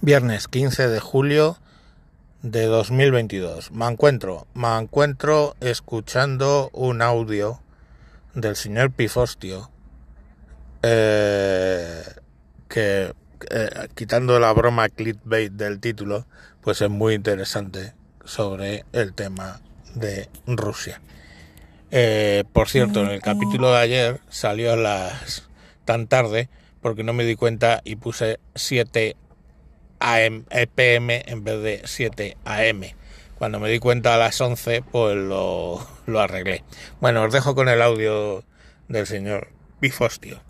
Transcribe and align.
Viernes 0.00 0.46
15 0.46 0.86
de 0.86 1.00
julio 1.00 1.58
de 2.42 2.66
2022. 2.66 3.72
Me 3.72 3.84
encuentro, 3.86 4.46
me 4.54 4.68
encuentro 4.78 5.56
escuchando 5.60 6.70
un 6.72 7.02
audio 7.02 7.60
del 8.32 8.54
señor 8.54 8.92
Pifostio 8.92 9.72
eh, 10.84 12.04
que 12.68 13.12
eh, 13.50 13.88
quitando 13.96 14.38
la 14.38 14.52
broma 14.52 14.88
clickbait 14.88 15.52
del 15.52 15.80
título, 15.80 16.26
pues 16.60 16.80
es 16.80 16.90
muy 16.90 17.14
interesante 17.14 17.92
sobre 18.24 18.84
el 18.92 19.14
tema 19.14 19.60
de 19.96 20.28
Rusia. 20.46 21.00
Eh, 21.90 22.44
por 22.52 22.68
cierto, 22.68 23.00
en 23.00 23.10
el 23.10 23.20
capítulo 23.20 23.72
de 23.72 23.78
ayer 23.78 24.20
salió 24.28 24.74
a 24.74 24.76
las 24.76 25.48
tan 25.84 26.06
tarde 26.06 26.48
porque 26.80 27.02
no 27.02 27.14
me 27.14 27.24
di 27.24 27.34
cuenta 27.34 27.80
y 27.82 27.96
puse 27.96 28.38
7 28.54 29.16
AM, 30.00 30.44
PM 30.74 31.22
en 31.26 31.44
vez 31.44 31.62
de 31.62 31.82
7 31.84 32.36
AM. 32.44 32.82
Cuando 33.38 33.60
me 33.60 33.68
di 33.68 33.78
cuenta 33.78 34.14
a 34.14 34.18
las 34.18 34.40
11, 34.40 34.82
pues 34.82 35.16
lo, 35.16 35.86
lo 36.06 36.20
arreglé. 36.20 36.64
Bueno, 37.00 37.22
os 37.22 37.32
dejo 37.32 37.54
con 37.54 37.68
el 37.68 37.82
audio 37.82 38.44
del 38.88 39.06
señor 39.06 39.48
Pifostio. 39.80 40.40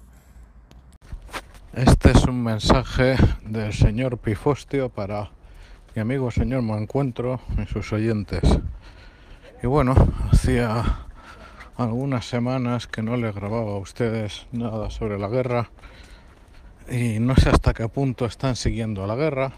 Este 1.75 2.11
es 2.11 2.25
un 2.25 2.43
mensaje 2.43 3.17
del 3.43 3.73
señor 3.73 4.19
Pifostio 4.19 4.89
para 4.89 5.31
mi 5.95 6.01
amigo 6.03 6.31
señor 6.31 6.63
Mancuentro 6.63 7.41
y 7.63 7.67
sus 7.67 7.93
oyentes. 7.93 8.43
Y 9.63 9.67
bueno, 9.67 9.95
hacía 10.31 11.07
algunas 11.77 12.27
semanas 12.27 12.87
que 12.87 13.03
no 13.03 13.17
le 13.17 13.33
grababa 13.33 13.73
a 13.73 13.79
ustedes 13.79 14.47
nada 14.51 14.91
sobre 14.91 15.19
la 15.19 15.29
guerra 15.29 15.71
y 16.91 17.19
no 17.19 17.37
sé 17.37 17.51
hasta 17.51 17.75
qué 17.75 17.89
punto 17.89 18.25
están 18.25 18.57
siguiendo 18.57 19.07
la 19.07 19.15
guerra. 19.15 19.53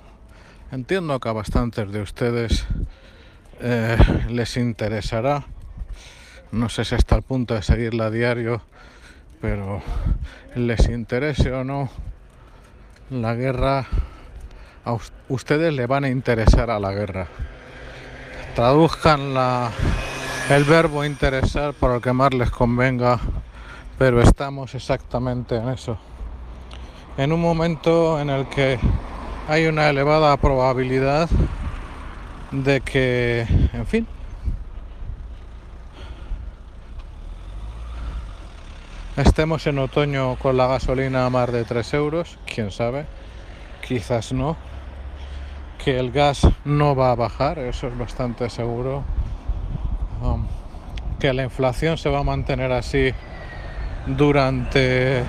Entiendo 0.73 1.19
que 1.21 1.29
a 1.29 1.33
bastantes 1.33 1.91
de 1.91 2.03
ustedes 2.03 2.67
eh, 3.61 3.97
les 4.29 4.57
interesará. 4.57 5.45
No 6.53 6.69
sé 6.69 6.85
si 6.85 6.95
hasta 6.95 7.17
el 7.17 7.23
punto 7.23 7.55
de 7.55 7.63
seguirla 7.63 8.07
a 8.07 8.11
diario, 8.11 8.63
pero 9.41 9.81
les 10.57 10.89
interese 10.89 11.53
o 11.53 11.63
no, 11.63 11.89
la 13.11 13.35
guerra, 13.35 13.87
a 14.85 14.97
ustedes 15.29 15.73
le 15.73 15.87
van 15.87 16.05
a 16.05 16.09
interesar 16.09 16.71
a 16.71 16.81
la 16.81 16.93
guerra. 16.93 17.29
Traduzcan 18.57 19.35
la, 19.35 19.71
el 20.51 20.65
verbo 20.65 21.05
interesar 21.05 21.75
por 21.75 21.95
el 21.95 22.03
que 22.03 22.13
más 22.13 22.35
les 22.35 22.51
convenga, 22.51 23.21
pero 23.99 24.21
estamos 24.21 24.75
exactamente 24.75 25.55
en 25.57 25.69
eso 25.69 25.99
en 27.21 27.33
un 27.35 27.41
momento 27.43 28.19
en 28.19 28.31
el 28.31 28.47
que 28.47 28.79
hay 29.47 29.67
una 29.67 29.91
elevada 29.91 30.35
probabilidad 30.39 31.29
de 32.51 32.81
que, 32.81 33.47
en 33.75 33.87
fin, 33.87 34.07
estemos 39.19 39.67
en 39.67 39.81
otoño 39.81 40.37
con 40.37 40.57
la 40.57 40.67
gasolina 40.67 41.27
a 41.27 41.31
más 41.31 41.53
de 41.53 41.65
3 41.65 41.93
euros, 41.93 42.39
quién 42.47 42.71
sabe, 42.71 43.05
quizás 43.87 44.33
no, 44.33 44.57
que 45.85 45.99
el 45.99 46.13
gas 46.13 46.49
no 46.65 46.97
va 46.97 47.11
a 47.11 47.17
bajar, 47.17 47.59
eso 47.59 47.87
es 47.89 47.99
bastante 47.99 48.49
seguro, 48.49 49.05
um, 50.23 50.47
que 51.19 51.35
la 51.35 51.43
inflación 51.43 51.99
se 51.99 52.09
va 52.09 52.21
a 52.21 52.25
mantener 52.25 52.73
así 52.73 53.13
durante 54.07 55.23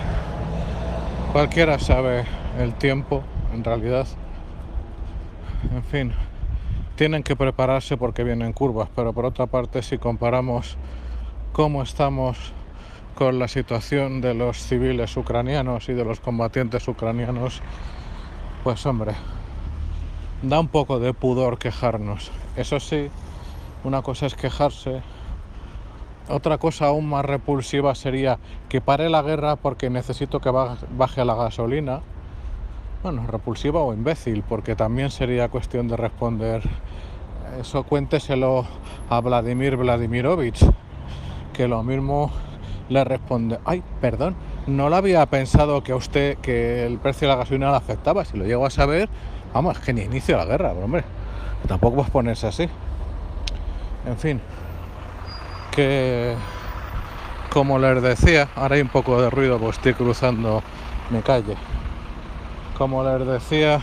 Cualquiera 1.31 1.79
sabe 1.79 2.25
el 2.59 2.73
tiempo, 2.73 3.23
en 3.53 3.63
realidad. 3.63 4.05
En 5.73 5.81
fin, 5.81 6.13
tienen 6.97 7.23
que 7.23 7.37
prepararse 7.37 7.95
porque 7.95 8.25
vienen 8.25 8.51
curvas, 8.51 8.89
pero 8.93 9.13
por 9.13 9.23
otra 9.23 9.45
parte, 9.45 9.81
si 9.81 9.97
comparamos 9.97 10.75
cómo 11.53 11.83
estamos 11.83 12.37
con 13.15 13.39
la 13.39 13.47
situación 13.47 14.19
de 14.19 14.33
los 14.33 14.57
civiles 14.57 15.15
ucranianos 15.15 15.87
y 15.87 15.93
de 15.93 16.03
los 16.03 16.19
combatientes 16.19 16.85
ucranianos, 16.89 17.61
pues 18.65 18.85
hombre, 18.85 19.13
da 20.41 20.59
un 20.59 20.67
poco 20.67 20.99
de 20.99 21.13
pudor 21.13 21.57
quejarnos. 21.57 22.29
Eso 22.57 22.81
sí, 22.81 23.09
una 23.85 24.01
cosa 24.01 24.25
es 24.25 24.35
quejarse 24.35 25.01
otra 26.31 26.57
cosa 26.57 26.87
aún 26.87 27.07
más 27.09 27.25
repulsiva 27.25 27.93
sería 27.95 28.39
que 28.69 28.81
pare 28.81 29.09
la 29.09 29.21
guerra 29.21 29.55
porque 29.55 29.89
necesito 29.89 30.39
que 30.39 30.49
baje 30.49 31.25
la 31.25 31.35
gasolina. 31.35 32.01
Bueno, 33.03 33.25
repulsiva 33.27 33.81
o 33.81 33.93
imbécil, 33.93 34.43
porque 34.47 34.75
también 34.75 35.09
sería 35.09 35.49
cuestión 35.49 35.87
de 35.87 35.97
responder. 35.97 36.61
Eso 37.59 37.83
cuénteselo 37.83 38.65
a 39.09 39.19
Vladimir 39.19 39.75
Vladimirovich, 39.75 40.63
que 41.53 41.67
lo 41.67 41.83
mismo 41.83 42.31
le 42.89 43.03
responde, 43.03 43.59
ay, 43.65 43.83
perdón, 43.99 44.35
no 44.67 44.89
lo 44.89 44.95
había 44.95 45.25
pensado 45.25 45.83
que 45.83 45.91
a 45.93 45.95
usted 45.95 46.37
que 46.37 46.85
el 46.85 46.99
precio 46.99 47.27
de 47.27 47.33
la 47.33 47.39
gasolina 47.39 47.71
le 47.71 47.77
afectaba. 47.77 48.23
Si 48.25 48.37
lo 48.37 48.45
llego 48.45 48.65
a 48.65 48.69
saber, 48.69 49.09
vamos, 49.53 49.77
es 49.77 49.83
que 49.83 49.93
ni 49.93 50.01
inicio 50.01 50.37
la 50.37 50.45
guerra, 50.45 50.71
hombre. 50.73 51.03
Tampoco 51.67 52.01
a 52.01 52.05
ponerse 52.05 52.47
así. 52.47 52.69
En 54.05 54.17
fin, 54.17 54.41
que 55.71 56.35
como 57.51 57.79
les 57.79 58.01
decía, 58.01 58.47
ahora 58.55 58.75
hay 58.75 58.81
un 58.81 58.87
poco 58.87 59.21
de 59.21 59.29
ruido 59.29 59.57
porque 59.57 59.75
estoy 59.75 59.93
cruzando 59.93 60.63
mi 61.09 61.21
calle. 61.21 61.57
Como 62.77 63.03
les 63.03 63.27
decía, 63.27 63.81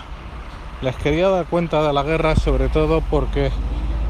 les 0.80 0.96
quería 0.96 1.28
dar 1.28 1.44
cuenta 1.46 1.82
de 1.86 1.92
la 1.92 2.02
guerra 2.02 2.34
sobre 2.34 2.68
todo 2.68 3.02
porque 3.02 3.50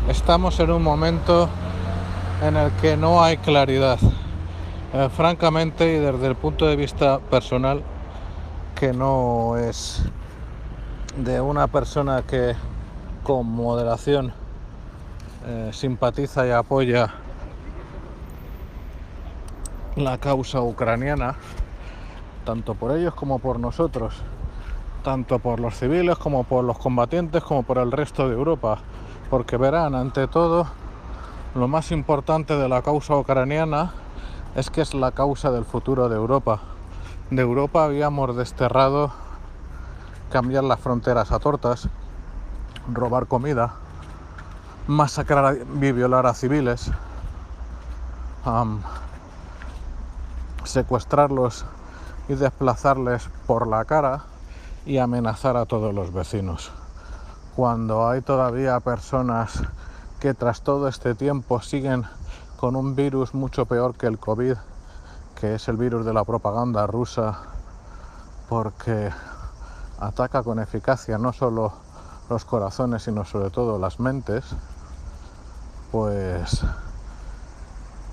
estamos 0.09 0.61
en 0.61 0.71
un 0.71 0.83
momento 0.83 1.49
en 2.43 2.57
el 2.57 2.71
que 2.73 2.97
no 2.97 3.23
hay 3.23 3.37
claridad. 3.39 3.99
Eh, 4.95 5.09
francamente 5.15 5.93
y 5.93 5.99
desde 5.99 6.29
el 6.29 6.37
punto 6.37 6.67
de 6.67 6.77
vista 6.77 7.19
personal, 7.19 7.83
que 8.75 8.93
no 8.93 9.57
es 9.57 10.03
de 11.17 11.41
una 11.41 11.67
persona 11.67 12.23
que 12.23 12.55
con 13.25 13.45
moderación 13.45 14.33
eh, 15.47 15.71
simpatiza 15.73 16.47
y 16.47 16.53
apoya 16.53 17.13
la 19.99 20.19
causa 20.19 20.63
ucraniana, 20.63 21.35
tanto 22.45 22.75
por 22.75 22.97
ellos 22.97 23.15
como 23.15 23.41
por 23.41 23.59
nosotros, 23.59 24.15
tanto 25.03 25.41
por 25.41 25.59
los 25.59 25.75
civiles 25.75 26.17
como 26.19 26.45
por 26.45 26.65
los 26.65 26.79
combatientes 26.79 27.43
como 27.43 27.65
por 27.65 27.79
el 27.79 27.91
resto 27.91 28.29
de 28.29 28.35
Europa, 28.35 28.79
porque 29.29 29.57
verán, 29.57 29.95
ante 29.95 30.29
todo, 30.29 30.67
lo 31.55 31.67
más 31.67 31.91
importante 31.91 32.57
de 32.57 32.69
la 32.69 32.83
causa 32.83 33.17
ucraniana 33.17 33.93
es 34.55 34.71
que 34.71 34.83
es 34.83 34.95
la 34.95 35.11
causa 35.11 35.51
del 35.51 35.65
futuro 35.65 36.09
de 36.09 36.17
Europa. 36.17 36.61
De 37.31 37.43
Europa 37.43 37.85
habíamos 37.85 38.37
desterrado 38.37 39.11
cambiar 40.31 40.65
las 40.65 40.79
fronteras 40.79 41.33
a 41.33 41.39
tortas, 41.41 41.89
robar 42.93 43.27
comida, 43.27 43.75
masacrar 44.87 45.57
y 45.57 45.93
violar 45.93 46.27
a 46.27 46.35
civiles, 46.35 46.91
secuestrarlos 50.69 51.65
y 52.29 52.35
desplazarles 52.35 53.29
por 53.47 53.67
la 53.67 53.85
cara 53.85 54.25
y 54.85 54.99
amenazar 54.99 55.57
a 55.57 55.67
todos 55.67 55.95
los 55.95 56.13
vecinos. 56.13 56.71
Cuando 57.57 58.09
hay 58.09 58.21
todavía 58.21 58.79
personas 58.81 59.63
que 60.21 60.35
tras 60.35 60.63
todo 60.63 60.89
este 60.89 61.15
tiempo 61.15 61.61
siguen 61.61 62.05
con 62.59 62.77
un 62.77 62.95
virus 62.95 63.35
mucho 63.35 63.67
peor 63.67 63.95
que 63.95 64.07
el 64.07 64.19
COVID, 64.19 64.55
que 65.41 65.55
es 65.55 65.69
el 65.69 65.77
virus 65.77 66.05
de 66.05 66.13
la 66.13 66.25
propaganda 66.25 66.87
rusa, 66.87 67.39
porque 68.49 69.11
ataca 70.01 70.43
con 70.43 70.59
eficacia 70.59 71.19
no 71.19 71.33
solo 71.33 71.73
los 72.29 72.45
corazones, 72.45 73.05
sino 73.05 73.25
sobre 73.25 73.51
todo 73.51 73.79
las 73.79 74.01
mentes, 74.01 74.45
pues 75.91 76.65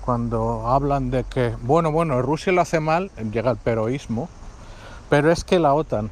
cuando 0.06 0.68
hablan 0.68 1.10
de 1.10 1.24
que, 1.24 1.56
bueno, 1.62 1.90
bueno, 1.90 2.22
Rusia 2.22 2.52
lo 2.52 2.60
hace 2.60 2.78
mal, 2.78 3.10
llega 3.32 3.50
el 3.50 3.56
peroísmo, 3.56 4.28
pero 5.10 5.32
es 5.32 5.42
que 5.42 5.58
la 5.58 5.74
OTAN, 5.74 6.10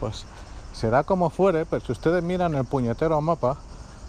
pues 0.00 0.24
será 0.72 1.04
como 1.04 1.28
fuere, 1.28 1.66
pero 1.66 1.84
si 1.84 1.92
ustedes 1.92 2.24
miran 2.24 2.54
el 2.54 2.64
puñetero 2.64 3.20
mapa, 3.20 3.58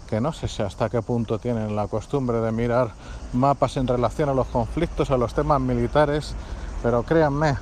que 0.08 0.18
no 0.18 0.32
sé 0.32 0.48
si 0.48 0.62
hasta 0.62 0.88
qué 0.88 1.02
punto 1.02 1.38
tienen 1.38 1.76
la 1.76 1.88
costumbre 1.88 2.40
de 2.40 2.52
mirar 2.52 2.92
mapas 3.34 3.76
en 3.76 3.86
relación 3.86 4.30
a 4.30 4.34
los 4.34 4.46
conflictos, 4.46 5.10
a 5.10 5.18
los 5.18 5.34
temas 5.34 5.60
militares, 5.60 6.34
pero 6.82 7.02
créanme, 7.02 7.56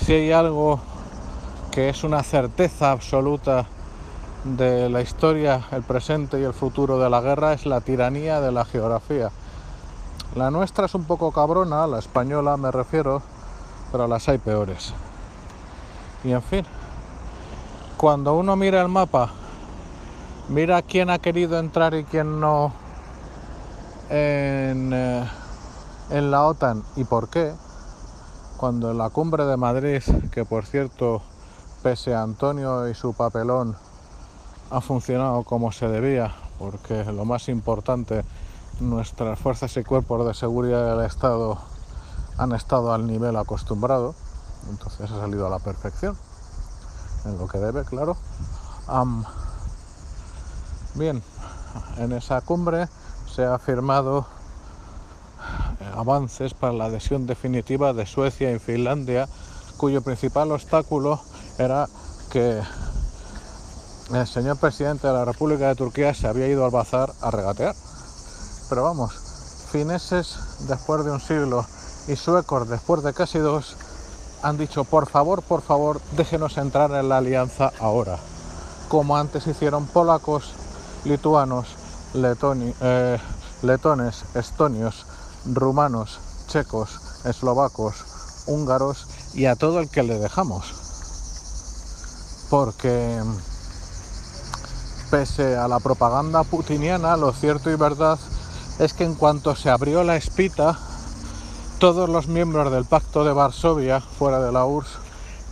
si 0.00 0.14
hay 0.14 0.32
algo 0.32 0.80
que 1.72 1.90
es 1.90 2.04
una 2.04 2.22
certeza 2.22 2.90
absoluta 2.90 3.66
de 4.44 4.88
la 4.88 5.02
historia, 5.02 5.66
el 5.72 5.82
presente 5.82 6.40
y 6.40 6.44
el 6.44 6.54
futuro 6.54 6.98
de 6.98 7.10
la 7.10 7.20
guerra, 7.20 7.52
es 7.52 7.66
la 7.66 7.82
tiranía 7.82 8.40
de 8.40 8.50
la 8.50 8.64
geografía. 8.64 9.30
La 10.36 10.50
nuestra 10.50 10.86
es 10.86 10.94
un 10.96 11.04
poco 11.04 11.30
cabrona, 11.30 11.86
la 11.86 12.00
española 12.00 12.56
me 12.56 12.72
refiero, 12.72 13.22
pero 13.92 14.08
las 14.08 14.28
hay 14.28 14.38
peores. 14.38 14.92
Y 16.24 16.32
en 16.32 16.42
fin, 16.42 16.64
cuando 17.96 18.34
uno 18.34 18.56
mira 18.56 18.82
el 18.82 18.88
mapa, 18.88 19.30
mira 20.48 20.82
quién 20.82 21.08
ha 21.10 21.20
querido 21.20 21.56
entrar 21.60 21.94
y 21.94 22.02
quién 22.02 22.40
no 22.40 22.72
en, 24.10 24.92
eh, 24.92 25.24
la 26.10 26.46
OTAN 26.46 26.82
y 26.96 27.04
por 27.04 27.28
qué, 27.28 27.52
cuando 28.56 28.90
en 28.90 28.98
la 28.98 29.10
cumbre 29.10 29.44
de 29.44 29.56
Madrid, 29.56 30.02
que 30.32 30.44
por 30.44 30.66
cierto, 30.66 31.22
pese 31.84 32.12
a 32.12 32.22
Antonio 32.22 32.88
y 32.88 32.94
su 32.94 33.14
papelón, 33.14 33.76
ha 34.70 34.80
funcionado 34.80 35.44
como 35.44 35.70
se 35.70 35.86
debía, 35.86 36.34
porque 36.58 37.04
lo 37.04 37.24
más 37.24 37.48
importante, 37.48 38.24
nuestras 38.80 39.38
fuerzas 39.38 39.76
y 39.76 39.84
cuerpos 39.84 40.26
de 40.26 40.34
seguridad 40.34 40.96
del 40.96 41.06
Estado 41.06 41.58
han 42.38 42.52
estado 42.52 42.92
al 42.92 43.06
nivel 43.06 43.36
acostumbrado, 43.36 44.14
entonces 44.68 45.10
ha 45.10 45.20
salido 45.20 45.46
a 45.46 45.50
la 45.50 45.58
perfección, 45.58 46.16
en 47.24 47.38
lo 47.38 47.46
que 47.46 47.58
debe, 47.58 47.84
claro. 47.84 48.16
bien, 50.94 51.22
en 51.98 52.12
esa 52.12 52.40
cumbre 52.40 52.88
se 53.32 53.44
ha 53.44 53.58
firmado 53.58 54.26
eh, 55.80 55.92
avances 55.96 56.54
para 56.54 56.72
la 56.72 56.86
adhesión 56.86 57.26
definitiva 57.26 57.92
de 57.92 58.06
Suecia 58.06 58.52
y 58.52 58.58
Finlandia, 58.58 59.28
cuyo 59.76 60.02
principal 60.02 60.52
obstáculo 60.52 61.20
era 61.58 61.88
que 62.30 62.60
el 64.12 64.26
señor 64.26 64.58
presidente 64.58 65.06
de 65.06 65.12
la 65.12 65.24
República 65.24 65.68
de 65.68 65.74
Turquía 65.76 66.14
se 66.14 66.26
había 66.26 66.48
ido 66.48 66.64
al 66.64 66.70
bazar 66.70 67.12
a 67.20 67.30
regatear. 67.30 67.74
Pero 68.68 68.84
vamos, 68.84 69.12
fineses 69.70 70.38
después 70.68 71.04
de 71.04 71.10
un 71.10 71.20
siglo 71.20 71.66
y 72.08 72.16
suecos 72.16 72.68
después 72.68 73.02
de 73.02 73.12
casi 73.12 73.38
dos 73.38 73.76
han 74.42 74.58
dicho 74.58 74.84
por 74.84 75.08
favor, 75.08 75.42
por 75.42 75.62
favor, 75.62 76.00
déjenos 76.16 76.58
entrar 76.58 76.90
en 76.92 77.08
la 77.08 77.16
alianza 77.16 77.72
ahora, 77.80 78.18
como 78.88 79.16
antes 79.16 79.46
hicieron 79.46 79.86
polacos, 79.86 80.52
lituanos, 81.04 81.66
eh, 82.14 83.18
letones, 83.62 84.24
estonios, 84.34 85.06
rumanos, 85.46 86.18
checos, 86.46 87.00
eslovacos, 87.24 88.44
húngaros 88.46 89.06
y 89.32 89.46
a 89.46 89.56
todo 89.56 89.80
el 89.80 89.88
que 89.88 90.02
le 90.02 90.18
dejamos. 90.18 90.74
Porque 92.50 93.20
pese 95.10 95.56
a 95.56 95.68
la 95.68 95.80
propaganda 95.80 96.44
putiniana, 96.44 97.16
lo 97.16 97.32
cierto 97.32 97.70
y 97.70 97.76
verdad 97.76 98.18
es 98.78 98.92
que 98.92 99.04
en 99.04 99.14
cuanto 99.14 99.54
se 99.54 99.70
abrió 99.70 100.02
la 100.02 100.16
espita, 100.16 100.78
todos 101.78 102.08
los 102.08 102.26
miembros 102.28 102.72
del 102.72 102.84
Pacto 102.84 103.24
de 103.24 103.32
Varsovia, 103.32 104.00
fuera 104.00 104.40
de 104.40 104.50
la 104.50 104.64
URSS, 104.64 104.98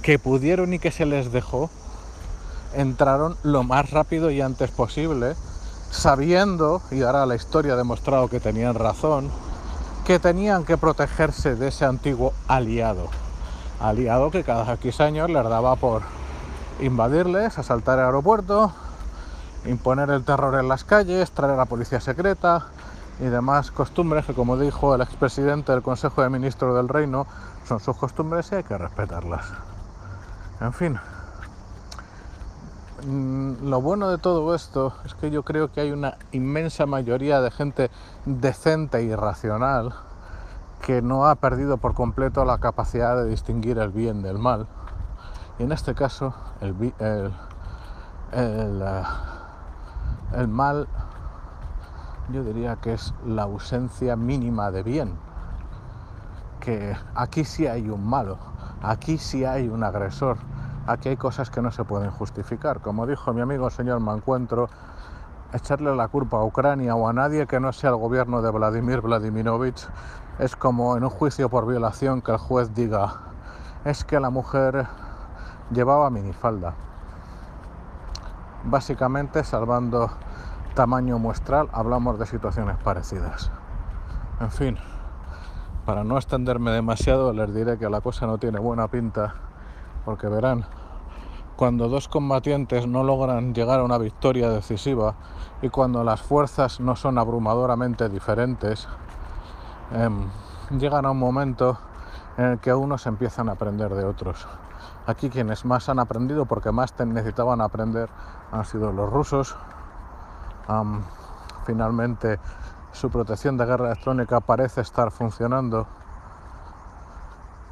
que 0.02 0.18
pudieron 0.18 0.72
y 0.72 0.78
que 0.78 0.90
se 0.90 1.06
les 1.06 1.30
dejó, 1.30 1.70
entraron 2.74 3.36
lo 3.42 3.62
más 3.62 3.90
rápido 3.90 4.30
y 4.30 4.40
antes 4.40 4.70
posible, 4.70 5.36
sabiendo, 5.90 6.82
y 6.90 7.02
ahora 7.02 7.26
la 7.26 7.36
historia 7.36 7.74
ha 7.74 7.76
demostrado 7.76 8.28
que 8.28 8.40
tenían 8.40 8.74
razón, 8.74 9.30
que 10.04 10.18
tenían 10.18 10.64
que 10.64 10.76
protegerse 10.76 11.54
de 11.54 11.68
ese 11.68 11.84
antiguo 11.84 12.32
aliado. 12.48 13.08
Aliado 13.78 14.30
que 14.30 14.42
cada 14.42 14.72
X 14.74 15.00
años 15.00 15.30
les 15.30 15.44
daba 15.44 15.76
por 15.76 16.02
invadirles, 16.80 17.58
asaltar 17.58 17.98
el 17.98 18.06
aeropuerto, 18.06 18.72
imponer 19.66 20.10
el 20.10 20.24
terror 20.24 20.58
en 20.58 20.68
las 20.68 20.82
calles, 20.82 21.30
traer 21.30 21.54
a 21.54 21.56
la 21.56 21.66
policía 21.66 22.00
secreta 22.00 22.66
y 23.22 23.26
demás 23.26 23.70
costumbres 23.70 24.26
que, 24.26 24.34
como 24.34 24.58
dijo 24.58 24.94
el 24.94 25.00
expresidente 25.00 25.72
del 25.72 25.82
Consejo 25.82 26.22
de 26.22 26.28
Ministros 26.28 26.76
del 26.76 26.88
Reino, 26.88 27.26
son 27.66 27.80
sus 27.80 27.96
costumbres 27.96 28.50
y 28.52 28.56
hay 28.56 28.64
que 28.64 28.76
respetarlas. 28.76 29.46
En 30.60 30.72
fin, 30.72 30.98
Mm, 33.04 33.68
lo 33.68 33.80
bueno 33.80 34.10
de 34.10 34.18
todo 34.18 34.54
esto 34.54 34.94
es 35.04 35.14
que 35.14 35.30
yo 35.32 35.42
creo 35.42 35.72
que 35.72 35.80
hay 35.80 35.90
una 35.90 36.18
inmensa 36.30 36.86
mayoría 36.86 37.40
de 37.40 37.50
gente 37.50 37.90
decente 38.26 39.02
y 39.02 39.12
racional 39.14 39.92
que 40.82 41.02
no 41.02 41.26
ha 41.26 41.34
perdido 41.34 41.78
por 41.78 41.94
completo 41.94 42.44
la 42.44 42.58
capacidad 42.58 43.16
de 43.16 43.28
distinguir 43.28 43.78
el 43.78 43.90
bien 43.90 44.22
del 44.22 44.38
mal. 44.38 44.68
Y 45.58 45.64
en 45.64 45.72
este 45.72 45.94
caso, 45.94 46.34
el, 46.60 46.94
el, 47.00 47.32
eh, 48.32 49.02
el 50.36 50.48
mal 50.48 50.86
yo 52.30 52.44
diría 52.44 52.76
que 52.76 52.94
es 52.94 53.14
la 53.26 53.44
ausencia 53.44 54.16
mínima 54.16 54.70
de 54.70 54.82
bien. 54.82 55.14
Que 56.60 56.96
aquí 57.14 57.44
sí 57.44 57.66
hay 57.66 57.88
un 57.88 58.06
malo, 58.06 58.38
aquí 58.82 59.18
sí 59.18 59.44
hay 59.44 59.68
un 59.68 59.82
agresor, 59.82 60.36
aquí 60.86 61.08
hay 61.08 61.16
cosas 61.16 61.50
que 61.50 61.60
no 61.60 61.72
se 61.72 61.84
pueden 61.84 62.10
justificar. 62.10 62.80
Como 62.80 63.06
dijo 63.06 63.32
mi 63.32 63.40
amigo 63.40 63.68
señor 63.70 64.00
Mancuentro, 64.00 64.68
echarle 65.52 65.94
la 65.94 66.08
culpa 66.08 66.38
a 66.38 66.44
Ucrania 66.44 66.94
o 66.94 67.08
a 67.08 67.12
nadie 67.12 67.46
que 67.46 67.60
no 67.60 67.72
sea 67.72 67.90
el 67.90 67.96
gobierno 67.96 68.42
de 68.42 68.50
Vladimir 68.50 69.00
Vladimirovich 69.00 69.86
es 70.38 70.56
como 70.56 70.96
en 70.96 71.04
un 71.04 71.10
juicio 71.10 71.48
por 71.48 71.66
violación 71.66 72.22
que 72.22 72.32
el 72.32 72.38
juez 72.38 72.74
diga, 72.74 73.14
es 73.84 74.04
que 74.04 74.18
la 74.18 74.30
mujer 74.30 74.86
llevaba 75.70 76.10
minifalda. 76.10 76.74
Básicamente, 78.64 79.44
salvando 79.44 80.10
tamaño 80.74 81.18
muestral, 81.18 81.68
hablamos 81.72 82.18
de 82.18 82.26
situaciones 82.26 82.76
parecidas. 82.78 83.50
En 84.40 84.50
fin, 84.50 84.78
para 85.86 86.04
no 86.04 86.16
extenderme 86.16 86.70
demasiado, 86.70 87.32
les 87.32 87.54
diré 87.54 87.78
que 87.78 87.88
la 87.88 88.00
cosa 88.00 88.26
no 88.26 88.38
tiene 88.38 88.58
buena 88.58 88.88
pinta 88.88 89.34
porque 90.04 90.28
verán, 90.28 90.64
cuando 91.56 91.88
dos 91.88 92.08
combatientes 92.08 92.86
no 92.86 93.04
logran 93.04 93.54
llegar 93.54 93.80
a 93.80 93.84
una 93.84 93.98
victoria 93.98 94.48
decisiva 94.50 95.14
y 95.60 95.68
cuando 95.68 96.02
las 96.02 96.22
fuerzas 96.22 96.80
no 96.80 96.96
son 96.96 97.18
abrumadoramente 97.18 98.08
diferentes, 98.08 98.88
em, 99.92 100.28
llegan 100.78 101.06
a 101.06 101.10
un 101.10 101.18
momento 101.18 101.78
en 102.36 102.44
el 102.46 102.58
que 102.58 102.74
unos 102.74 103.06
empiezan 103.06 103.48
a 103.48 103.52
aprender 103.52 103.94
de 103.94 104.04
otros. 104.04 104.46
Aquí 105.06 105.30
quienes 105.30 105.64
más 105.64 105.88
han 105.88 105.98
aprendido, 105.98 106.46
porque 106.46 106.72
más 106.72 106.94
necesitaban 106.98 107.60
aprender, 107.60 108.08
han 108.50 108.64
sido 108.64 108.92
los 108.92 109.10
rusos. 109.10 109.56
Finalmente 111.64 112.38
su 112.92 113.10
protección 113.10 113.56
de 113.56 113.64
guerra 113.64 113.86
electrónica 113.86 114.40
parece 114.40 114.82
estar 114.82 115.10
funcionando. 115.10 115.86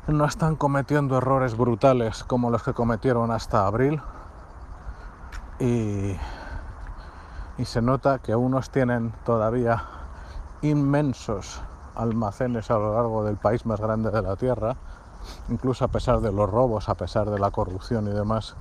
No 0.06 0.24
están 0.24 0.56
cometiendo 0.56 1.18
errores 1.18 1.56
brutales 1.56 2.24
como 2.24 2.50
los 2.50 2.62
que 2.62 2.72
cometieron 2.72 3.30
hasta 3.30 3.66
abril. 3.66 4.00
Y, 5.58 6.16
se 7.64 7.82
nota 7.82 8.18
que 8.18 8.34
unos 8.34 8.70
tienen 8.70 9.12
todavía 9.26 9.84
inmensos 10.62 11.60
almacenes 11.94 12.70
a 12.70 12.78
lo 12.78 12.94
largo 12.94 13.22
del 13.22 13.36
país 13.36 13.66
más 13.66 13.78
grande 13.78 14.10
de 14.10 14.22
la 14.22 14.36
Tierra, 14.36 14.76
incluso 15.50 15.84
a 15.84 15.88
pesar 15.88 16.20
de 16.20 16.32
los 16.32 16.48
robos, 16.48 16.88
a 16.88 16.94
pesar 16.94 17.28
de 17.28 17.38
la 17.38 17.50
corrupción 17.50 18.06
y 18.06 18.12
demás, 18.12 18.56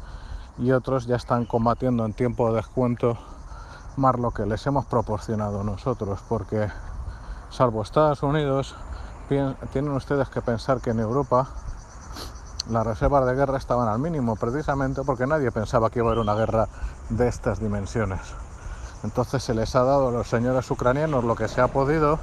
y 0.57 0.73
otros 0.73 1.05
ya 1.05 1.15
están 1.15 1.45
combatiendo 1.45 2.05
en 2.05 2.11
tiempo 2.11 2.49
de 2.49 2.57
descuento 2.57 3.17
más 3.97 4.17
lo 4.17 4.31
que 4.31 4.45
les 4.45 4.65
hemos 4.67 4.85
proporcionado 4.85 5.63
nosotros, 5.63 6.19
porque 6.27 6.69
salvo 7.49 7.81
Estados 7.81 8.23
Unidos, 8.23 8.75
tienen 9.27 9.91
ustedes 9.91 10.29
que 10.29 10.41
pensar 10.41 10.81
que 10.81 10.91
en 10.91 10.99
Europa 10.99 11.47
las 12.69 12.85
reservas 12.85 13.25
de 13.25 13.35
guerra 13.35 13.57
estaban 13.57 13.87
al 13.87 13.99
mínimo, 13.99 14.35
precisamente 14.35 15.01
porque 15.03 15.25
nadie 15.25 15.51
pensaba 15.51 15.89
que 15.89 15.99
iba 15.99 16.09
a 16.09 16.11
haber 16.11 16.21
una 16.21 16.35
guerra 16.35 16.67
de 17.09 17.27
estas 17.27 17.59
dimensiones. 17.59 18.21
Entonces 19.03 19.43
se 19.43 19.53
les 19.53 19.75
ha 19.75 19.83
dado 19.83 20.09
a 20.09 20.11
los 20.11 20.27
señores 20.27 20.69
ucranianos 20.69 21.23
lo 21.23 21.35
que 21.35 21.47
se 21.47 21.61
ha 21.61 21.67
podido, 21.67 22.19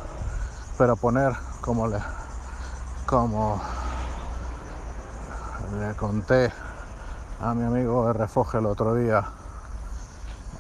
pero 0.79 0.97
poner 0.97 1.33
como 1.63 1.89
le, 1.89 1.99
como 3.07 3.61
le 5.81 5.95
conté 5.95 6.53
a 7.41 7.55
mi 7.55 7.65
amigo 7.65 8.07
de 8.07 8.13
Refoge 8.13 8.59
el 8.59 8.67
otro 8.67 8.95
día, 8.95 9.25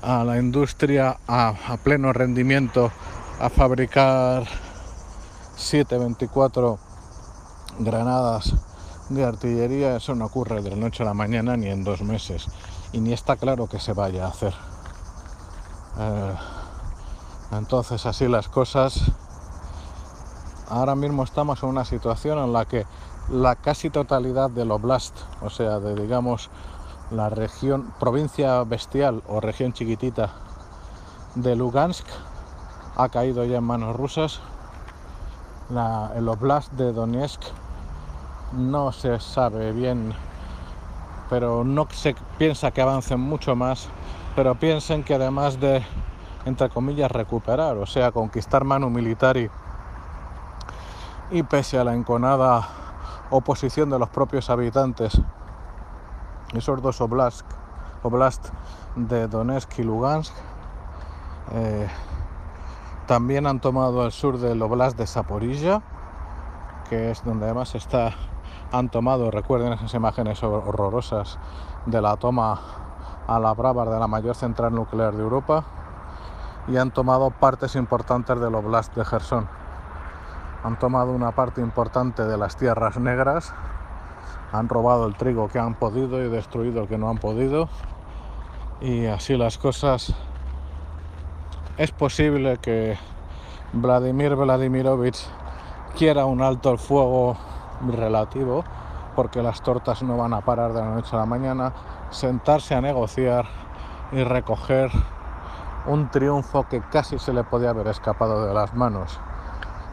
a 0.03 0.25
la 0.25 0.38
industria 0.38 1.19
a, 1.26 1.55
pleno 1.83 2.12
rendimiento 2.12 2.91
a 3.41 3.49
fabricar 3.49 4.45
724 5.57 6.79
granadas 7.79 8.55
de 9.09 9.25
artillería, 9.25 9.97
eso 9.97 10.15
no 10.15 10.26
ocurre 10.26 10.62
de 10.62 10.71
la 10.71 10.76
noche 10.76 11.03
a 11.03 11.07
la 11.07 11.15
mañana 11.15 11.57
ni 11.57 11.69
en 11.69 11.85
dos 11.85 12.03
meses. 12.03 12.47
Y 12.93 13.00
ni 13.00 13.12
está 13.12 13.37
claro 13.37 13.69
que 13.69 13.79
se 13.79 13.93
vaya 13.93 14.26
a 14.26 14.29
hacer. 14.29 14.55
Eh, 15.99 16.35
entonces 17.53 18.07
así 18.07 18.29
las 18.29 18.49
cosas. 18.49 19.12
Ahora 20.69 20.97
mismo 20.97 21.23
estamos 21.23 21.62
en 21.62 21.69
una 21.69 21.85
situación 21.85 22.38
en 22.38 22.53
la 22.53 22.65
que 22.65 22.87
la 23.29 23.57
casi 23.57 23.91
totalidad 23.91 24.50
del 24.50 24.71
oblast, 24.71 25.17
o 25.43 25.50
sea, 25.50 25.79
de 25.79 25.95
digamos 25.95 26.50
la 27.11 27.29
región, 27.29 27.93
provincia 27.99 28.63
bestial 28.65 29.23
o 29.29 29.41
región 29.41 29.73
chiquitita 29.73 30.33
de 31.35 31.57
Lugansk, 31.57 32.07
ha 32.97 33.09
caído 33.09 33.45
ya 33.45 33.59
en 33.59 33.65
manos 33.65 33.97
rusas. 33.97 34.41
El 36.17 36.29
oblast 36.29 36.73
de 36.73 36.93
Donetsk 36.93 37.43
no 38.53 38.93
se 38.93 39.19
sabe 39.21 39.73
bien 39.73 40.15
pero 41.29 41.65
no 41.65 41.87
se 41.91 42.15
piensa 42.39 42.71
que 42.71 42.81
avancen 42.81 43.21
mucho 43.21 43.57
más, 43.57 43.89
pero 44.35 44.55
piensen 44.55 45.03
que 45.03 45.15
además 45.15 45.61
de, 45.61 45.85
entre 46.45 46.69
comillas, 46.69 47.11
recuperar, 47.11 47.77
o 47.77 47.87
sea, 47.87 48.13
conquistar 48.13 48.65
Manu 48.65 48.91
Militari, 48.91 49.51
y 51.31 51.43
pese 51.43 51.79
a 51.79 51.85
la 51.85 51.95
enconada 51.95 52.69
oposición 53.31 53.91
de 53.91 53.99
los 53.99 54.09
propios 54.09 54.49
habitantes, 54.51 55.21
esos 56.55 56.83
dos 56.83 57.00
oblast, 57.00 57.47
oblast 58.03 58.49
de 58.95 59.29
Donetsk 59.29 59.79
y 59.79 59.83
Lugansk, 59.83 60.35
eh, 61.53 61.88
también 63.07 63.47
han 63.47 63.61
tomado 63.61 64.05
el 64.05 64.12
sur 64.12 64.38
del 64.38 64.61
oblast 64.62 64.99
de 64.99 65.07
Zaporilla, 65.07 65.83
que 66.88 67.11
es 67.11 67.25
donde 67.25 67.45
además 67.45 67.75
está, 67.75 68.12
han 68.73 68.88
tomado, 68.88 69.31
recuerden 69.31 69.73
esas 69.73 69.95
imágenes 69.95 70.43
horrorosas 70.43 71.38
de 71.87 72.00
la 72.00 72.17
toma 72.17 72.61
a 73.26 73.38
la 73.38 73.55
brava 73.55 73.85
de 73.85 73.99
la 73.99 74.07
mayor 74.07 74.35
central 74.35 74.75
nuclear 74.75 75.15
de 75.15 75.23
Europa, 75.23 75.65
y 76.69 76.76
han 76.79 76.91
tomado 76.91 77.31
partes 77.31 77.76
importantes 77.76 78.41
del 78.41 78.55
oblast 78.55 78.95
de 78.97 79.05
Gerson. 79.05 79.49
Han 80.65 80.79
tomado 80.79 81.12
una 81.12 81.31
parte 81.31 81.61
importante 81.61 82.25
de 82.25 82.37
las 82.37 82.57
tierras 82.57 82.99
negras, 82.99 83.55
han 84.59 84.69
robado 84.69 85.07
el 85.07 85.15
trigo 85.15 85.49
que 85.49 85.59
han 85.59 85.75
podido 85.75 86.25
y 86.25 86.29
destruido 86.29 86.83
el 86.83 86.89
que 86.89 86.99
no 86.99 87.09
han 87.09 87.19
podido, 87.19 87.69
y 88.81 89.07
así 89.07 89.37
las 89.37 89.59
cosas. 89.59 90.15
Es 91.77 91.91
posible 91.91 92.59
que 92.59 92.99
Vladimir 93.73 94.35
Vladimirovich 94.35 95.19
quiera 95.97 96.25
un 96.25 96.43
alto 96.43 96.71
el 96.71 96.79
fuego 96.79 97.37
relativo, 97.89 98.65
porque 99.15 99.43
las 99.43 99.63
tortas 99.63 100.03
no 100.03 100.17
van 100.17 100.35
a 100.35 100.41
parar 100.41 100.73
de 100.73 100.81
la 100.81 100.95
noche 100.95 101.15
a 101.17 101.21
la 101.21 101.27
mañana, 101.27 101.73
sentarse 102.11 102.75
a 102.75 102.81
negociar 102.81 103.47
y 104.13 104.23
recoger 104.23 104.91
un 105.87 106.11
triunfo 106.11 106.65
que 106.69 106.81
casi 106.81 107.19
se 107.19 107.33
le 107.33 107.45
podía 107.45 107.71
haber 107.71 107.89
escapado 107.89 108.47
de 108.47 108.55
las 108.55 108.75
manos. 108.75 109.19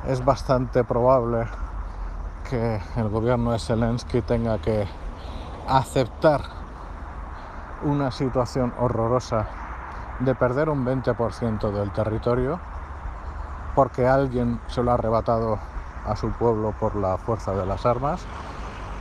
Es 0.07 0.23
bastante 0.23 0.83
probable 0.83 1.45
que 2.49 2.81
el 2.97 3.09
gobierno 3.09 3.51
de 3.51 3.59
Zelensky 3.59 4.21
tenga 4.21 4.59
que 4.59 4.87
aceptar 5.67 6.41
una 7.83 8.11
situación 8.11 8.73
horrorosa 8.79 9.47
de 10.19 10.35
perder 10.35 10.69
un 10.69 10.85
20% 10.85 11.71
del 11.71 11.91
territorio 11.91 12.59
porque 13.75 14.07
alguien 14.07 14.59
se 14.67 14.83
lo 14.83 14.91
ha 14.91 14.93
arrebatado 14.95 15.59
a 16.05 16.15
su 16.15 16.31
pueblo 16.31 16.73
por 16.79 16.95
la 16.95 17.17
fuerza 17.17 17.53
de 17.53 17.65
las 17.65 17.85
armas 17.85 18.21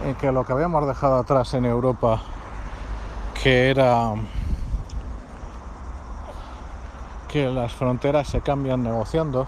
y 0.08 0.14
que 0.14 0.32
lo 0.32 0.44
que 0.44 0.52
habíamos 0.52 0.86
dejado 0.86 1.16
atrás 1.16 1.54
en 1.54 1.66
Europa 1.66 2.20
que 3.42 3.70
era 3.70 4.14
que 7.32 7.48
las 7.48 7.72
fronteras 7.72 8.28
se 8.28 8.42
cambian 8.42 8.82
negociando, 8.82 9.46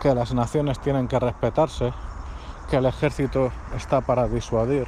que 0.00 0.14
las 0.14 0.34
naciones 0.34 0.78
tienen 0.78 1.08
que 1.08 1.18
respetarse, 1.18 1.94
que 2.68 2.76
el 2.76 2.86
ejército 2.86 3.50
está 3.74 4.00
para 4.00 4.28
disuadir 4.28 4.86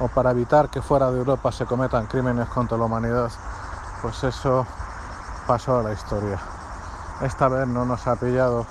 o 0.00 0.08
para 0.08 0.32
evitar 0.32 0.68
que 0.68 0.82
fuera 0.82 1.10
de 1.10 1.18
Europa 1.18 1.52
se 1.52 1.64
cometan 1.64 2.06
crímenes 2.06 2.48
contra 2.48 2.76
la 2.76 2.84
humanidad, 2.84 3.30
pues 4.02 4.22
eso 4.24 4.66
pasó 5.46 5.78
a 5.78 5.82
la 5.82 5.92
historia. 5.92 6.38
Esta 7.22 7.48
vez 7.48 7.66
no 7.66 7.84
nos 7.84 8.06
ha 8.06 8.16
pillado, 8.16 8.66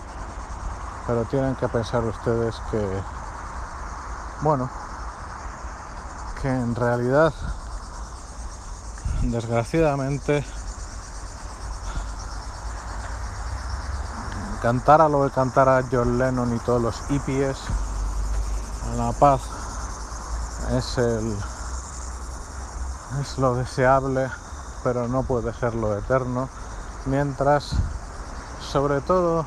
pero 1.05 1.25
tienen 1.25 1.55
que 1.55 1.67
pensar 1.67 2.03
ustedes 2.03 2.55
que, 2.71 3.01
bueno, 4.41 4.69
que 6.41 6.49
en 6.49 6.75
realidad, 6.75 7.33
desgraciadamente, 9.23 10.45
cantar 14.61 15.01
a 15.01 15.09
lo 15.09 15.23
que 15.23 15.31
cantara 15.31 15.83
John 15.91 16.17
Lennon 16.17 16.55
y 16.55 16.59
todos 16.59 16.81
los 16.81 17.01
hippies, 17.07 17.57
la 18.97 19.11
paz 19.11 19.41
es 20.75 20.97
el 20.97 21.35
es 23.21 23.37
lo 23.37 23.55
deseable, 23.55 24.27
pero 24.83 25.07
no 25.07 25.23
puede 25.23 25.53
ser 25.53 25.75
lo 25.75 25.95
eterno 25.97 26.49
mientras, 27.05 27.75
sobre 28.59 29.01
todo, 29.01 29.45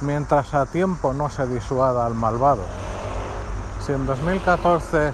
mientras 0.00 0.54
a 0.54 0.66
tiempo 0.66 1.12
no 1.12 1.28
se 1.28 1.46
disuada 1.46 2.06
al 2.06 2.14
malvado. 2.14 2.62
Si 3.84 3.92
en 3.92 4.06
2014 4.06 5.12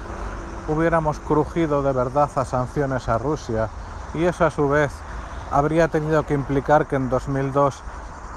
hubiéramos 0.69 1.19
crujido 1.19 1.83
de 1.83 1.93
verdad 1.93 2.31
a 2.37 2.45
sanciones 2.45 3.09
a 3.09 3.17
Rusia 3.17 3.71
y 4.15 4.25
eso 4.25 4.45
a 4.45 4.51
su 4.51 4.69
vez 4.69 4.93
habría 5.51 5.89
tenido 5.89 6.25
que 6.25 6.35
implicar 6.35 6.87
que 6.87 6.97
en 6.97 7.09
2002 7.09 7.83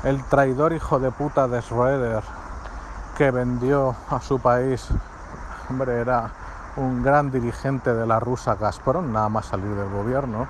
el 0.06 0.24
traidor 0.25 0.72
hijo 0.72 1.00
de 1.00 1.12
puta 1.12 1.48
de 1.50 1.62
Schroeder 1.62 2.24
que 3.22 3.30
vendió 3.30 3.96
a 4.10 4.20
su 4.20 4.40
país, 4.40 4.88
hombre, 5.70 6.01
era 6.01 6.32
un 6.75 7.04
gran 7.04 7.30
dirigente 7.30 7.94
de 7.94 8.08
la 8.08 8.20
rusa 8.20 8.56
Gazprom, 8.56 9.13
nada 9.13 9.30
más 9.30 9.46
salir 9.46 9.75
del 9.75 9.92
gobierno, 9.92 10.48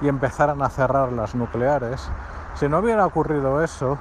y 0.00 0.08
empezaran 0.08 0.60
a 0.62 0.68
cerrar 0.68 1.12
las 1.12 1.36
nucleares, 1.36 2.10
si 2.56 2.68
no 2.68 2.80
hubiera 2.80 3.06
ocurrido 3.06 3.62
eso, 3.62 3.98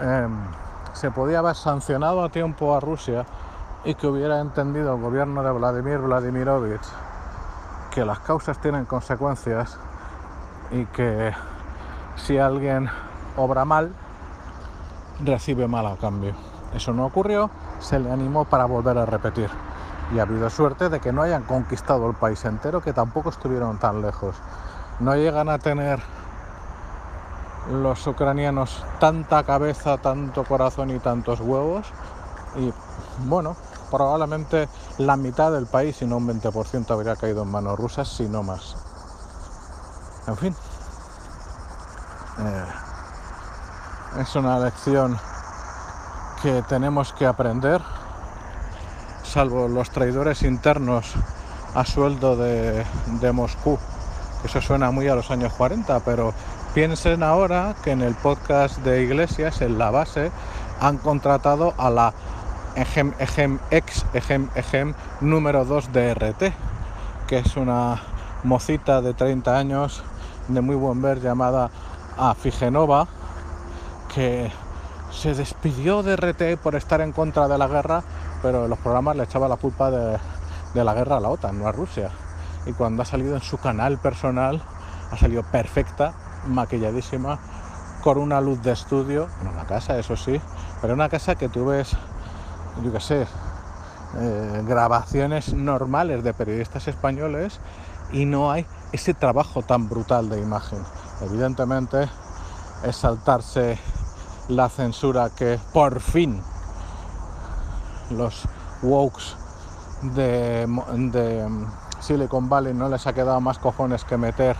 em, 0.00 0.36
se 0.92 1.12
podía 1.12 1.38
haber 1.38 1.54
sancionado 1.54 2.24
a 2.24 2.30
tiempo 2.30 2.74
a 2.74 2.80
Rusia 2.80 3.24
y 3.84 3.94
que 3.94 4.08
hubiera 4.08 4.40
entendido 4.40 4.96
el 4.96 5.00
gobierno 5.00 5.40
de 5.44 5.52
Vladimir 5.52 5.98
Vladimirovich 5.98 6.88
que 7.92 8.04
las 8.04 8.18
causas 8.18 8.58
tienen 8.58 8.86
consecuencias 8.86 9.78
y 10.72 10.84
que 10.86 11.32
si 12.16 12.38
alguien 12.38 12.90
obra 13.36 13.64
mal, 13.64 13.94
recibe 15.20 15.68
mal 15.68 15.86
a 15.86 15.96
cambio. 15.96 16.34
Eso 16.74 16.92
no 16.92 17.06
ocurrió, 17.06 17.50
se 17.78 17.98
le 17.98 18.10
animó 18.10 18.44
para 18.44 18.64
volver 18.64 18.98
a 18.98 19.06
repetir 19.06 19.50
y 20.12 20.18
ha 20.18 20.22
habido 20.22 20.50
suerte 20.50 20.88
de 20.88 21.00
que 21.00 21.12
no 21.12 21.22
hayan 21.22 21.44
conquistado 21.44 22.08
el 22.08 22.14
país 22.14 22.44
entero, 22.44 22.80
que 22.80 22.92
tampoco 22.92 23.30
estuvieron 23.30 23.78
tan 23.78 24.02
lejos. 24.02 24.36
No 25.00 25.14
llegan 25.16 25.48
a 25.48 25.58
tener 25.58 26.00
los 27.70 28.06
ucranianos 28.06 28.84
tanta 29.00 29.42
cabeza, 29.44 29.98
tanto 29.98 30.44
corazón 30.44 30.90
y 30.90 30.98
tantos 30.98 31.40
huevos. 31.40 31.86
Y 32.56 32.72
bueno, 33.26 33.56
probablemente 33.90 34.68
la 34.98 35.16
mitad 35.16 35.52
del 35.52 35.66
país, 35.66 35.96
si 35.96 36.06
no 36.06 36.18
un 36.18 36.28
20%, 36.28 36.90
habría 36.90 37.16
caído 37.16 37.42
en 37.42 37.50
manos 37.50 37.78
rusas, 37.78 38.08
si 38.08 38.28
no 38.28 38.42
más. 38.42 38.76
En 40.26 40.36
fin. 40.36 40.56
Eh, 42.38 42.83
es 44.20 44.34
una 44.36 44.58
lección 44.58 45.18
que 46.42 46.62
tenemos 46.68 47.12
que 47.12 47.26
aprender 47.26 47.80
salvo 49.34 49.66
los 49.66 49.90
traidores 49.90 50.42
internos 50.42 51.12
a 51.74 51.84
sueldo 51.84 52.36
de, 52.36 52.84
Moscú. 53.32 53.78
Eso 54.44 54.60
suena 54.60 54.92
muy 54.92 55.08
a 55.08 55.16
los 55.16 55.30
años 55.32 55.52
40, 55.54 56.00
pero 56.00 56.32
piensen 56.72 57.24
ahora 57.24 57.74
que 57.82 57.90
en 57.90 58.02
el 58.02 58.14
podcast 58.14 58.78
de 58.78 59.02
Iglesias, 59.02 59.60
en 59.60 59.76
la 59.76 59.90
base, 59.90 60.30
han 60.80 60.98
contratado 60.98 61.74
a 61.78 61.90
la 61.90 62.14
ejem, 62.76 63.12
ex 63.72 64.04
ejem, 64.12 64.94
número 65.20 65.64
2 65.64 65.92
de 65.92 66.14
RT, 66.14 66.52
que 67.26 67.38
es 67.38 67.56
una 67.56 68.00
mocita 68.44 69.02
de 69.02 69.14
30 69.14 69.58
años 69.58 70.04
de 70.46 70.60
muy 70.60 70.76
buen 70.76 71.02
ver 71.02 71.20
llamada 71.20 71.70
Afigenova, 72.16 73.08
que 74.14 74.50
se 75.10 75.34
despidió 75.34 76.02
de 76.02 76.16
RT 76.16 76.60
por 76.62 76.74
estar 76.74 77.00
en 77.00 77.12
contra 77.12 77.48
de 77.48 77.58
la 77.58 77.68
guerra 77.68 78.02
pero 78.44 78.68
los 78.68 78.78
programas 78.78 79.16
le 79.16 79.22
echaba 79.22 79.48
la 79.48 79.56
culpa 79.56 79.90
de, 79.90 80.18
la 80.74 80.92
guerra 80.92 81.16
a 81.16 81.20
la 81.20 81.30
OTAN, 81.30 81.58
no 81.58 81.66
a 81.66 81.72
Rusia. 81.72 82.10
Y 82.66 82.74
cuando 82.74 83.00
ha 83.00 83.06
salido 83.06 83.34
en 83.36 83.40
su 83.40 83.56
canal 83.56 83.96
personal, 83.96 84.60
ha 85.10 85.16
salido 85.16 85.42
perfecta, 85.44 86.12
maquilladísima, 86.46 87.38
con 88.02 88.18
una 88.18 88.42
luz 88.42 88.62
de 88.62 88.72
estudio, 88.72 89.28
en 89.40 89.48
una 89.48 89.64
casa, 89.64 89.98
eso 89.98 90.14
sí, 90.14 90.38
pero 90.82 90.92
una 90.92 91.08
casa 91.08 91.36
que 91.36 91.48
tú 91.48 91.64
ves, 91.64 91.96
yo 92.82 92.92
qué 92.92 93.00
sé, 93.00 93.26
eh, 94.18 94.62
grabaciones 94.66 95.54
normales 95.54 96.22
de 96.22 96.34
periodistas 96.34 96.86
españoles 96.86 97.60
y 98.12 98.26
no 98.26 98.52
hay 98.52 98.66
ese 98.92 99.14
trabajo 99.14 99.62
tan 99.62 99.88
brutal 99.88 100.28
de 100.28 100.38
imagen. 100.38 100.80
Evidentemente 101.22 102.10
es 102.82 102.94
saltarse 102.94 103.78
la 104.48 104.68
censura 104.68 105.30
que 105.30 105.58
por 105.72 106.00
fin 106.00 106.42
los 108.10 108.44
wokes 108.82 109.36
de, 110.02 111.48
Silicon 112.00 112.48
Valley 112.48 112.74
no 112.74 112.88
les 112.88 113.06
ha 113.06 113.14
quedado 113.14 113.40
más 113.40 113.58
cojones 113.58 114.04
que 114.04 114.18
meter 114.18 114.56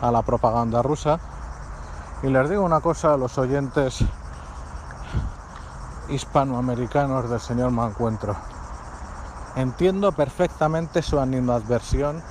a 0.00 0.12
la 0.12 0.22
propaganda 0.22 0.82
rusa. 0.82 1.18
Y 2.22 2.28
les 2.28 2.48
digo 2.48 2.62
una 2.62 2.80
cosa 2.80 3.14
a 3.14 3.16
los 3.16 3.36
oyentes 3.38 4.04
hispanoamericanos 6.08 7.28
del 7.28 7.40
señor 7.40 7.70
Mancuentro. 7.70 8.36
entiendo 9.56 10.12
perfectamente 10.12 11.00
su 11.02 11.18
animadversión 11.18 12.22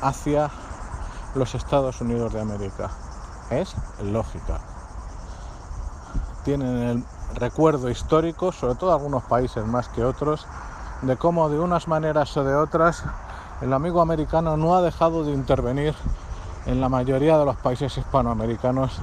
hacia 0.00 0.50
los 1.34 1.54
Estados 1.54 2.00
Unidos 2.00 2.32
de 2.32 2.40
América. 2.40 2.90
Es 3.50 3.74
lógica. 4.02 4.71
Tienen 6.44 6.76
el 6.76 7.04
recuerdo 7.34 7.90
histórico, 7.90 8.52
sobre 8.52 8.74
todo 8.74 8.92
algunos 8.92 9.22
países 9.24 9.64
más 9.66 9.88
que 9.88 10.04
otros, 10.04 10.46
de 11.02 11.16
cómo 11.16 11.48
de 11.48 11.58
unas 11.58 11.88
maneras 11.88 12.36
o 12.36 12.44
de 12.44 12.54
otras 12.54 13.04
el 13.62 13.72
amigo 13.72 14.00
americano 14.00 14.56
no 14.56 14.74
ha 14.74 14.82
dejado 14.82 15.24
de 15.24 15.32
intervenir 15.32 15.94
en 16.66 16.80
la 16.80 16.88
mayoría 16.88 17.38
de 17.38 17.44
los 17.44 17.56
países 17.56 17.96
hispanoamericanos, 17.96 18.98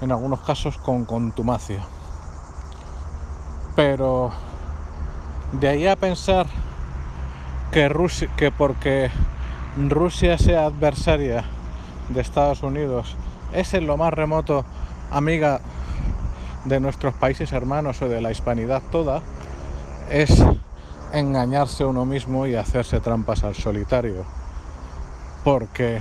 en 0.00 0.12
algunos 0.12 0.40
casos 0.40 0.78
con 0.78 1.04
contumacia. 1.04 1.82
Pero 3.76 4.30
de 5.52 5.68
ahí 5.68 5.86
a 5.86 5.96
pensar 5.96 6.46
que, 7.70 7.88
Rusia, 7.90 8.30
que 8.36 8.50
porque 8.50 9.10
Rusia 9.76 10.38
sea 10.38 10.64
adversaria 10.64 11.44
de 12.08 12.20
Estados 12.20 12.62
Unidos 12.62 13.14
es 13.52 13.74
en 13.74 13.86
lo 13.86 13.96
más 13.96 14.12
remoto 14.12 14.64
amiga 15.10 15.60
de 16.64 16.80
nuestros 16.80 17.14
países 17.14 17.52
hermanos 17.52 18.02
o 18.02 18.08
de 18.08 18.20
la 18.20 18.30
hispanidad 18.30 18.82
toda, 18.90 19.22
es 20.10 20.42
engañarse 21.12 21.84
uno 21.84 22.04
mismo 22.04 22.46
y 22.46 22.54
hacerse 22.54 23.00
trampas 23.00 23.44
al 23.44 23.54
solitario. 23.54 24.24
Porque 25.44 26.00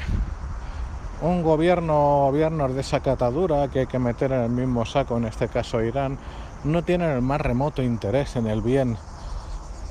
un 1.21 1.43
gobierno 1.43 1.93
o 1.95 2.25
gobiernos 2.27 2.73
de 2.73 2.81
esa 2.81 2.99
catadura 2.99 3.67
que 3.69 3.81
hay 3.81 3.87
que 3.87 3.99
meter 3.99 4.31
en 4.31 4.41
el 4.41 4.49
mismo 4.49 4.85
saco, 4.85 5.17
en 5.17 5.25
este 5.25 5.47
caso 5.47 5.81
Irán, 5.81 6.17
no 6.63 6.83
tienen 6.83 7.11
el 7.11 7.21
más 7.21 7.41
remoto 7.41 7.81
interés 7.81 8.35
en 8.35 8.47
el 8.47 8.61
bien 8.61 8.97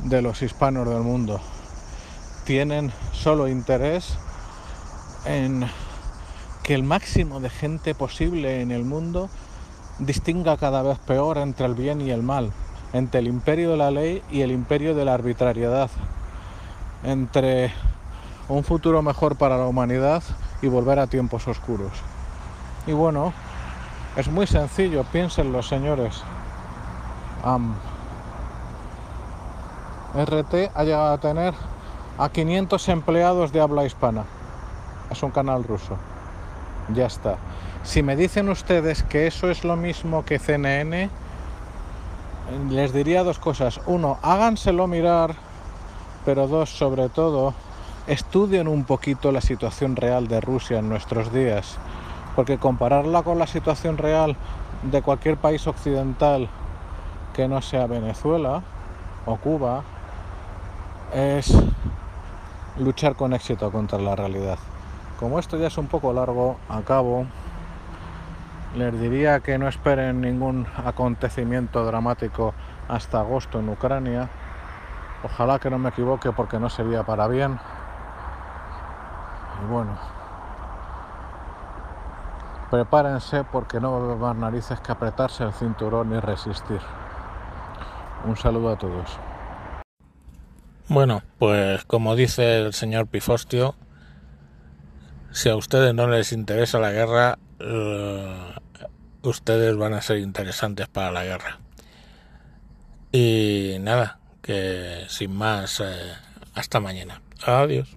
de 0.04 0.22
los 0.22 0.42
hispanos 0.42 0.88
del 0.88 1.00
mundo. 1.00 1.40
Tienen 2.44 2.92
solo 3.12 3.48
interés 3.48 4.18
en 5.24 5.68
que 6.62 6.74
el 6.74 6.82
máximo 6.82 7.40
de 7.40 7.50
gente 7.50 7.94
posible 7.94 8.60
en 8.60 8.70
el 8.70 8.84
mundo 8.84 9.28
distinga 9.98 10.56
cada 10.56 10.82
vez 10.82 10.98
peor 10.98 11.38
entre 11.38 11.66
el 11.66 11.74
bien 11.74 12.00
y 12.00 12.10
el 12.10 12.22
mal, 12.22 12.52
entre 12.92 13.20
el 13.20 13.28
imperio 13.28 13.70
de 13.70 13.76
la 13.76 13.90
ley 13.90 14.22
y 14.30 14.42
el 14.42 14.52
imperio 14.52 14.94
de 14.94 15.04
la 15.04 15.14
arbitrariedad, 15.14 15.90
entre 17.04 17.72
un 18.48 18.64
futuro 18.64 19.02
mejor 19.02 19.36
para 19.36 19.56
la 19.56 19.66
humanidad 19.66 20.22
y 20.62 20.68
volver 20.68 20.98
a 20.98 21.06
tiempos 21.06 21.48
oscuros. 21.48 21.92
Y 22.86 22.92
bueno, 22.92 23.32
es 24.16 24.28
muy 24.28 24.46
sencillo, 24.46 25.04
piensen 25.04 25.52
los 25.52 25.68
señores. 25.68 26.22
RT 30.14 30.70
ha 30.74 30.84
llegado 30.84 31.12
a 31.12 31.18
tener 31.18 31.54
a 32.18 32.28
500 32.28 32.88
empleados 32.88 33.52
de 33.52 33.60
habla 33.60 33.84
hispana. 33.84 34.24
Es 35.10 35.22
un 35.22 35.30
canal 35.30 35.64
ruso. 35.64 35.96
Ya 36.94 37.06
está. 37.06 37.36
Si 37.86 38.02
me 38.02 38.16
dicen 38.16 38.48
ustedes 38.48 39.04
que 39.04 39.28
eso 39.28 39.48
es 39.48 39.62
lo 39.62 39.76
mismo 39.76 40.24
que 40.24 40.40
CNN, 40.40 41.08
les 42.68 42.92
diría 42.92 43.22
dos 43.22 43.38
cosas. 43.38 43.80
Uno, 43.86 44.18
háganselo 44.22 44.88
mirar, 44.88 45.36
pero 46.24 46.48
dos, 46.48 46.68
sobre 46.68 47.08
todo, 47.08 47.54
estudien 48.08 48.66
un 48.66 48.84
poquito 48.84 49.30
la 49.30 49.40
situación 49.40 49.94
real 49.94 50.26
de 50.26 50.40
Rusia 50.40 50.80
en 50.80 50.88
nuestros 50.88 51.32
días, 51.32 51.78
porque 52.34 52.58
compararla 52.58 53.22
con 53.22 53.38
la 53.38 53.46
situación 53.46 53.98
real 53.98 54.36
de 54.82 55.00
cualquier 55.00 55.36
país 55.36 55.64
occidental 55.68 56.48
que 57.34 57.46
no 57.46 57.62
sea 57.62 57.86
Venezuela 57.86 58.62
o 59.26 59.36
Cuba 59.36 59.84
es 61.14 61.56
luchar 62.78 63.14
con 63.14 63.32
éxito 63.32 63.70
contra 63.70 64.00
la 64.00 64.16
realidad. 64.16 64.58
Como 65.20 65.38
esto 65.38 65.56
ya 65.56 65.68
es 65.68 65.78
un 65.78 65.86
poco 65.86 66.12
largo, 66.12 66.56
acabo. 66.68 67.26
Les 68.74 69.00
diría 69.00 69.40
que 69.40 69.58
no 69.58 69.68
esperen 69.68 70.20
ningún 70.20 70.66
acontecimiento 70.84 71.84
dramático 71.84 72.54
hasta 72.88 73.20
agosto 73.20 73.60
en 73.60 73.68
Ucrania. 73.68 74.28
Ojalá 75.22 75.58
que 75.58 75.70
no 75.70 75.78
me 75.78 75.88
equivoque 75.88 76.32
porque 76.32 76.58
no 76.58 76.68
sería 76.68 77.02
para 77.04 77.26
bien. 77.28 77.58
Y 79.62 79.66
bueno, 79.70 79.96
prepárense 82.70 83.44
porque 83.44 83.80
no 83.80 83.92
va 83.92 83.98
a 83.98 84.04
haber 84.04 84.16
más 84.16 84.36
narices 84.36 84.80
que 84.80 84.92
apretarse 84.92 85.44
el 85.44 85.52
cinturón 85.52 86.12
y 86.14 86.20
resistir. 86.20 86.80
Un 88.26 88.36
saludo 88.36 88.72
a 88.72 88.76
todos. 88.76 89.18
Bueno, 90.88 91.22
pues 91.38 91.84
como 91.84 92.14
dice 92.14 92.58
el 92.58 92.72
señor 92.72 93.06
Pifostio, 93.06 93.74
si 95.32 95.48
a 95.48 95.56
ustedes 95.56 95.94
no 95.94 96.06
les 96.06 96.32
interesa 96.32 96.78
la 96.78 96.92
guerra, 96.92 97.38
uh, 97.60 99.28
ustedes 99.28 99.76
van 99.76 99.94
a 99.94 100.02
ser 100.02 100.18
interesantes 100.18 100.88
para 100.88 101.10
la 101.10 101.24
guerra. 101.24 101.58
Y 103.12 103.76
nada, 103.80 104.18
que 104.42 105.04
sin 105.08 105.34
más, 105.34 105.80
eh, 105.80 106.12
hasta 106.54 106.80
mañana. 106.80 107.22
Adiós. 107.44 107.88